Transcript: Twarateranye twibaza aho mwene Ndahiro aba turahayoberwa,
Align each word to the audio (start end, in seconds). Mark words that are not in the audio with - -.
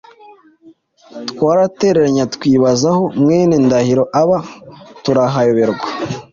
Twarateranye 1.31 2.23
twibaza 2.35 2.87
aho 2.93 3.03
mwene 3.21 3.55
Ndahiro 3.65 4.03
aba 4.21 4.37
turahayoberwa, 5.03 5.85